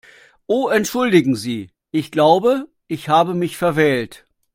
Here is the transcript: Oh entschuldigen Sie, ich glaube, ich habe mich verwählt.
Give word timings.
Oh 0.47 0.67
entschuldigen 0.69 1.35
Sie, 1.35 1.69
ich 1.91 2.09
glaube, 2.09 2.67
ich 2.87 3.07
habe 3.07 3.35
mich 3.35 3.55
verwählt. 3.55 4.25